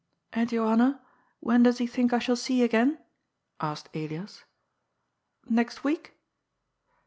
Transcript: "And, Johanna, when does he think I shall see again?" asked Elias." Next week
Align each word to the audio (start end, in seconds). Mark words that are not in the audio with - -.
"And, 0.33 0.49
Johanna, 0.49 0.99
when 1.41 1.61
does 1.61 1.77
he 1.77 1.85
think 1.85 2.11
I 2.11 2.17
shall 2.17 2.35
see 2.35 2.63
again?" 2.63 2.97
asked 3.61 3.87
Elias." 3.95 4.45
Next 5.47 5.83
week 5.83 6.17